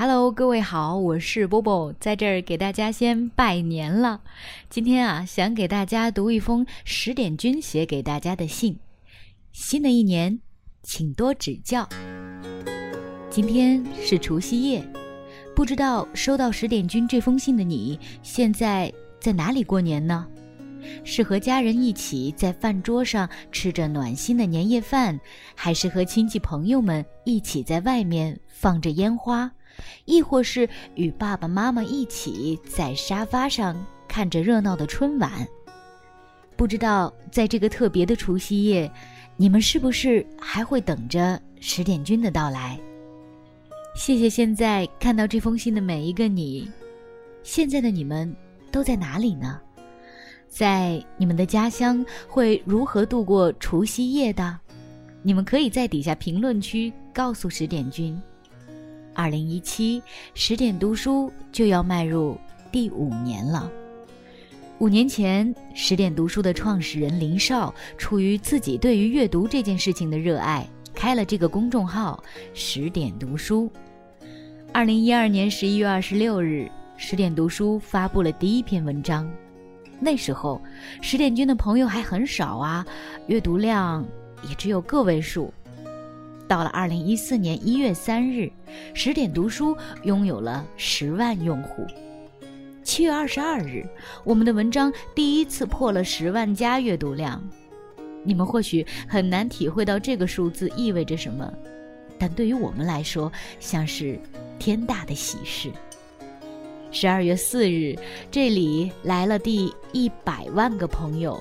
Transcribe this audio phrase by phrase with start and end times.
[0.00, 4.20] Hello，各位好，我是波波，在这儿给大家先拜年了。
[4.70, 8.78] 今天啊，想给大家读一封十点君写给大家的信。
[9.50, 10.38] 新的一年，
[10.84, 11.88] 请多指教。
[13.28, 14.88] 今天是除夕夜，
[15.56, 20.28] 不知道收到十点君这封信的你，现在在哪里过年呢？
[21.02, 25.18] 是和家人一起在饭桌上吃着暖心的年夜饭，
[25.56, 29.50] 还是和亲戚朋友们一起在外面放着烟花？
[30.04, 35.46] 亦或是与爸爸妈妈一起在沙发上看着热闹的春晚。
[36.56, 38.90] 不知道在这个特别的除夕夜，
[39.36, 42.78] 你们是不是还会等着十点君的到来？
[43.94, 46.70] 谢谢现在看到这封信的每一个你。
[47.42, 48.34] 现在的你们
[48.70, 49.60] 都在哪里呢？
[50.48, 54.58] 在你们的家乡会如何度过除夕夜的？
[55.22, 58.20] 你们可以在底下评论区告诉十点君。
[59.18, 60.00] 二零一七
[60.32, 62.38] 十点读书就要迈入
[62.70, 63.68] 第五年了。
[64.78, 72.22] 五年前，十点读书的创始人林少出于自己对于阅读这件事情的热爱，开了这个公众号
[72.54, 73.68] “十点读书”。
[74.72, 79.28] 二零一二年十一月二十六日，十点读书发布了第一篇文章。
[79.98, 80.62] 那时候，
[81.02, 82.86] 十点君的朋友还很少啊，
[83.26, 84.06] 阅读量
[84.48, 85.52] 也只有个位数。
[86.48, 88.50] 到了二零一四年一月三日，
[88.94, 91.86] 十点读书拥有了十万用户。
[92.82, 93.86] 七月二十二日，
[94.24, 97.40] 我们的文章第一次破了十万加阅读量。
[98.24, 101.52] 你们或许很难体会到这个数字意味着什么，
[102.18, 104.18] 但对于我们来说，像是
[104.58, 105.70] 天大的喜事。
[106.90, 107.94] 十二月四日，
[108.30, 111.38] 这里来了第一百万个朋友。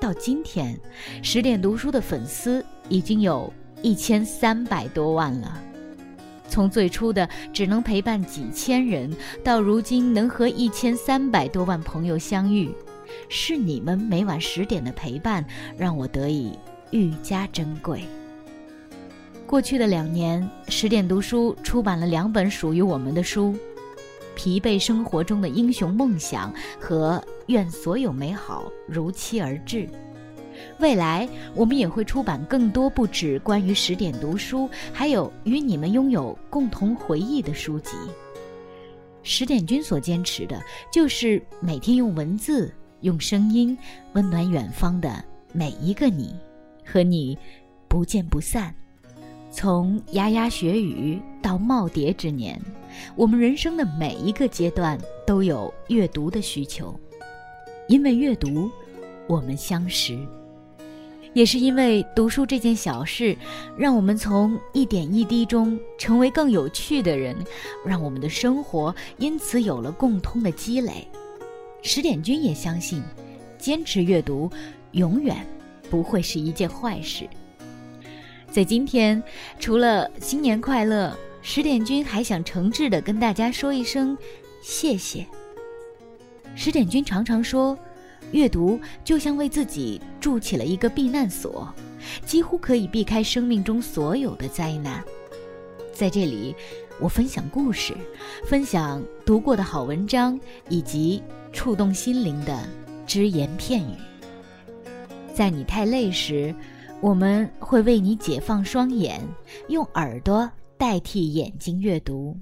[0.00, 0.78] 到今天，
[1.22, 3.52] 十点读书的粉丝已经有。
[3.86, 5.62] 一千三百多万了，
[6.48, 12.74] 从最初的只能陪伴几千人，到如今能和一千三百多万朋友相遇，
[13.28, 15.46] 是你们每晚十点的陪伴，
[15.78, 16.58] 让我得以
[16.90, 18.02] 愈加珍贵。
[19.46, 23.52] 过去的两年，十点读书出版了两本属于我们的书，
[24.34, 29.86] 《疲惫生活中的英雄梦想》和《愿所有美好如期而至》。
[30.78, 37.92] 未来，我们也会出版更多不止关于十点读书，还有与你们拥有共同回忆的书籍。
[39.22, 40.62] 十点君所坚持的，
[40.92, 43.76] 就是每天用文字、用声音，
[44.12, 46.34] 温暖远方的每一个你，
[46.84, 47.36] 和你
[47.88, 48.74] 不见不散。
[49.50, 52.60] 从牙牙学语到耄耋之年，
[53.16, 56.94] 我们人生的每一个阶段都有阅读的需求，
[57.88, 58.70] 因为阅读，
[59.26, 60.18] 我们相识。
[61.36, 63.36] 也是因为读书这件小事，
[63.76, 67.36] 让我们从一点一滴中成为更有趣的人，
[67.84, 71.06] 让我们的生活因此有了共通的积累。
[71.82, 73.02] 十点君也相信，
[73.58, 74.50] 坚持阅读
[74.92, 75.46] 永远
[75.90, 77.28] 不会是一件坏事。
[78.50, 79.22] 在今天，
[79.58, 84.16] 除了新年快乐，十点君还想诚挚地跟大家说一声
[84.62, 85.26] 谢谢。
[86.54, 87.78] 十点君常常说。
[88.32, 91.72] 阅读就像为自己筑起了一个避难所，
[92.24, 95.02] 几乎可以避开生命中所有的灾难。
[95.92, 96.54] 在这里，
[97.00, 97.94] 我分享故事，
[98.44, 100.38] 分享读过的好文章，
[100.68, 101.22] 以及
[101.52, 102.68] 触动心灵的
[103.06, 103.94] 只言片语。
[105.32, 106.54] 在你太累时，
[107.00, 109.20] 我们会为你解放双眼，
[109.68, 112.36] 用耳朵代替眼睛阅读。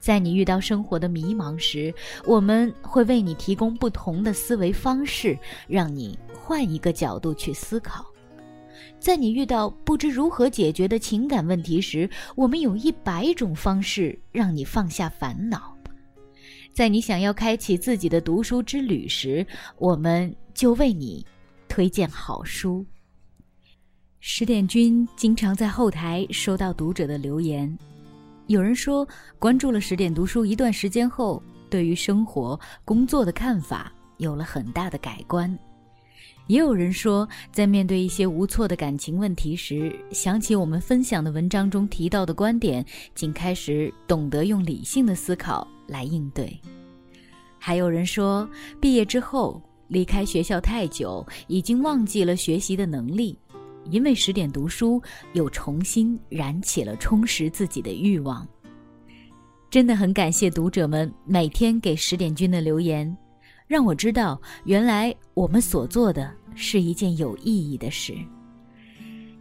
[0.00, 1.94] 在你遇到生活的迷茫时，
[2.24, 5.38] 我们会为你提供不同的思维方式，
[5.68, 8.04] 让你换一个角度去思考。
[8.98, 15.76] 在你遇到不知如何解决的情感问题时，我们有一百种方式让你放下烦恼。
[16.72, 19.46] 在你想要开启自己的读书之旅时，
[19.76, 21.24] 我们就为你
[21.68, 22.84] 推荐好书。
[24.20, 27.76] 十点君经常在后台收到读者的留言。
[28.50, 29.06] 有人说，
[29.38, 35.56] 关注了十点读书一段时间后，对于生活、工作的看法有了很大的改观。
[36.48, 46.60] 也有人说，在面对一些无措的感情问题时，想起我们分享的文章中提到的观点，竟开始懂得用理性的思考来应对。
[47.56, 48.50] 还有人说，
[48.80, 53.38] 毕业之后离开学校太久，已经忘记了学习的能力。
[53.90, 55.02] 因为十点读书，
[55.32, 58.46] 又重新燃起了充实自己的欲望。
[59.70, 63.16] 真的很感谢读者们每天给十点君的留言，
[63.66, 68.14] 让我知道原来我们所做的是一件有意义的事。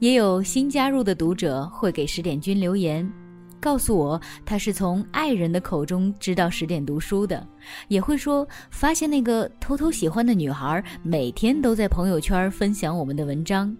[0.00, 3.10] 也有新加入的读者会给十点君留言，
[3.58, 7.44] 告诉我他是从爱人的口中知道十点读书的，
[7.88, 13.74] 也会说发现那个偷偷喜欢的女孩每天都在朋友圈分享我们的文章，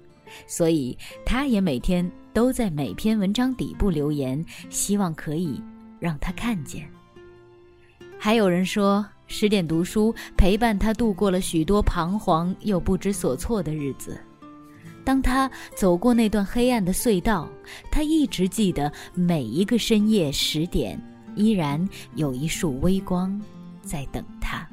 [0.46, 5.62] 所以他也每天都在每篇文章底部留言，希望可以
[5.98, 6.88] 让他看见。
[8.18, 14.18] 还有人说十点读书陪伴他度过了许多彷徨又不知所措的日子。
[15.04, 17.48] 当他走过那段黑暗的隧道，
[17.90, 21.00] 他一直记得每一个深夜十点，
[21.34, 23.40] 依然有一束微光
[23.80, 24.68] 在等他。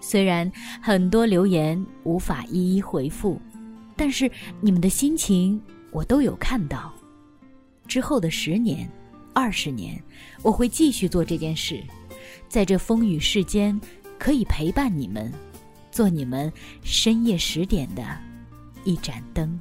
[0.00, 0.50] 虽然
[0.80, 3.38] 很多留言无法一一回复，
[4.00, 4.30] 但是
[4.62, 5.60] 你们的心情
[5.90, 6.90] 我都有看到。
[7.86, 8.90] 之后的十年、
[9.34, 10.02] 二十年，
[10.40, 11.82] 我会继续做这件事，
[12.48, 13.78] 在这风雨世间，
[14.18, 15.30] 可以陪伴你们，
[15.90, 16.50] 做你们
[16.82, 18.02] 深夜十点的。
[18.84, 19.60] 一盏灯。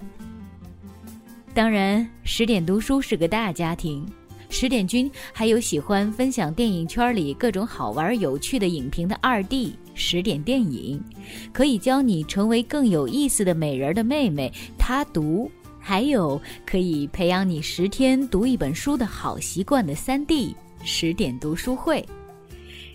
[1.53, 4.07] 当然，十点读书是个大家庭，
[4.49, 11.03] 十点君还有喜欢分享电影圈里各种好玩有趣的影评的二弟十点电影，
[11.51, 22.03] 可以教你成为更有意思的美人的妹妹他读，还有可以培养你十天读一本书的好习惯的三 D 十点读书会。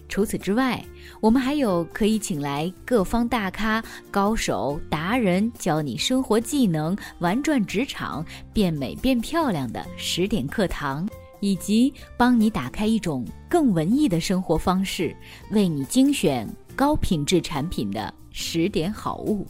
[0.08, 0.84] 除此之外，
[1.20, 11.08] 我们还有可以请来各方大咖、高手、达人教你生活技能、玩转职场、变美变漂亮的十点课堂，
[11.40, 15.16] 以及帮你打开一种更文艺的生活方式，
[15.50, 19.46] 为你精选高品质产品的十点好物。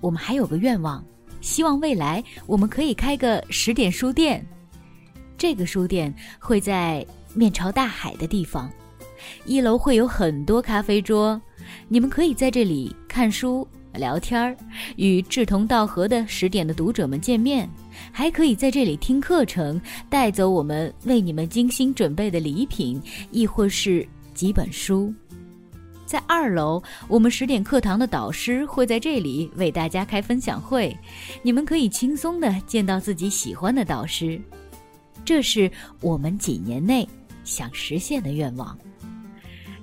[0.00, 1.04] 我们还有个愿望，
[1.40, 4.46] 希望未来我们可以开个十点书店。
[5.36, 8.70] 这个书店会在面朝大海的地方。
[9.44, 11.40] 一楼会有很多咖啡桌，
[11.88, 14.56] 你们可以在这里看书、聊天儿，
[14.96, 17.68] 与志同道合的十点的读者们见面，
[18.10, 23.00] 还可以在这里听课程，带走我们为你们精心准备的礼品，
[23.30, 25.12] 亦或是几本书。
[26.10, 30.98] 在二楼，我们十点课堂的导师会在这里为大家开分享会，
[31.40, 34.42] 你们可以轻松的见到自己喜欢的导师。
[35.24, 35.70] 这是
[36.00, 37.08] 我们几年内
[37.44, 38.76] 想实现的愿望。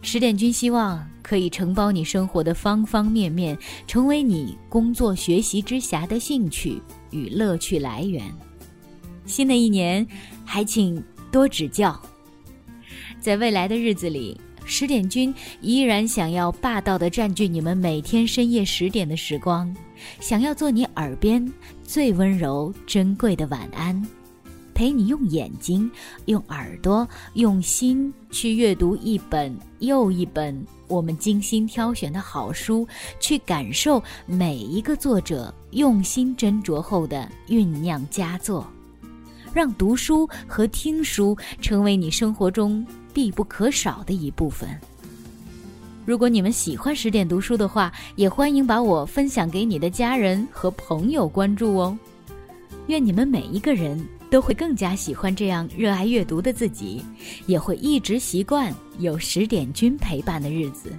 [0.02, 3.58] 十点君希望可以承包你生活的方方面面，
[3.88, 8.22] 成为你工作学习之暇的兴趣与乐趣来源。
[9.26, 10.06] 新的一年，
[10.44, 11.02] 还请
[11.32, 11.98] 多指教。
[13.18, 14.38] 在未来的日子里，
[14.69, 19.74] 十点君依然想要霸道的占据你们每天深夜十点的时光，
[20.19, 21.52] 想要做你耳边
[21.84, 24.06] 最温柔珍贵的晚安。
[24.74, 25.90] 陪你用眼睛、
[26.25, 32.86] 用耳朵、用心去阅读一本又一本我们精心挑选的好书，
[33.22, 38.68] 去感受每一个作者用心斟酌后的酝酿佳作，
[39.54, 42.86] 让读书和听书成为你生活中
[43.18, 44.69] 必不可少的一部分。
[46.06, 51.98] 如果你们喜欢十点读书的话，也欢迎把我分享给你的家人和朋友关注哦。
[52.86, 54.08] 愿你们每一个人。
[54.30, 57.02] 都会更加喜欢这样热爱阅读的自己，
[57.46, 60.92] 也会一直习惯有十点君陪伴的日子。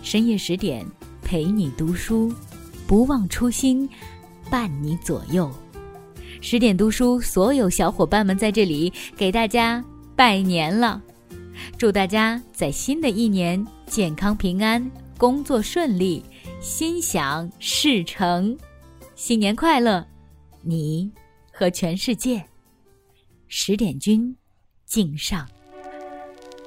[0.00, 0.86] 深夜十点
[1.24, 2.32] 陪你读书，
[2.86, 3.88] 不忘初心，
[4.48, 5.50] 伴你左右。
[6.40, 9.84] 十点读书所有小伙伴们在这里给大家
[10.14, 11.02] 拜年了，
[11.78, 16.22] 祝大家在新的一年健康平安，工作顺利，
[16.60, 18.56] 心想事成，
[19.14, 20.06] 新年快乐！
[20.62, 21.10] 你。
[21.52, 22.42] 和全世界，
[23.46, 24.34] 十点君
[24.86, 25.46] 敬上，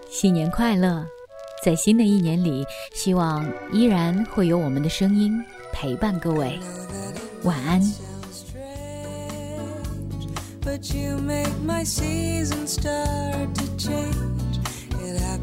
[0.07, 1.03] 新年快乐！
[1.65, 6.59] 在新的一年里，希望依然会有我们的声音陪伴各位。
[7.43, 7.81] 晚安。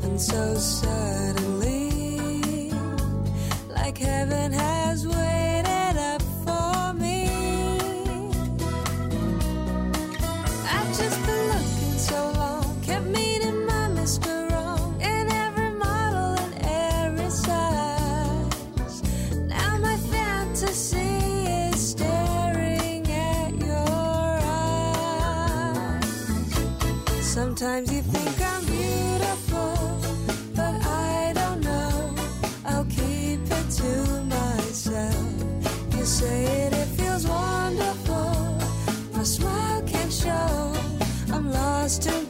[0.00, 1.90] happened so suddenly,
[3.68, 7.28] like heaven has waited up for me.
[10.64, 14.50] I've just been looking so long, kept meeting my Mr.
[14.50, 19.02] Wrong in every model and every size.
[19.34, 24.40] Now my fantasy is staring at your
[25.62, 26.06] eyes.
[27.20, 29.09] Sometimes you think I'm beautiful.
[41.90, 42.29] just too.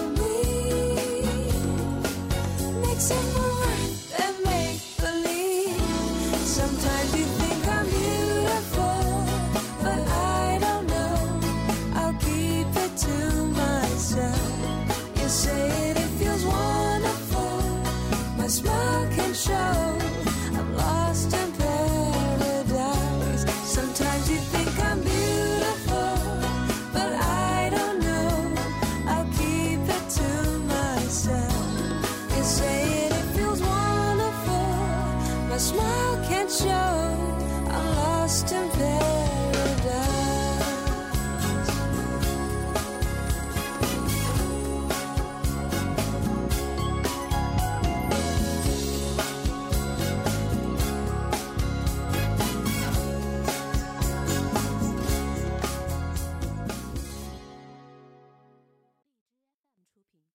[38.31, 39.00] just a